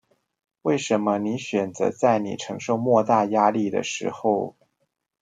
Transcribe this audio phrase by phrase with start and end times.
[0.63, 4.55] 為什麼你選擇在你承受莫大壓力的時候